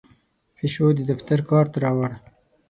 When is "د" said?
0.97-0.99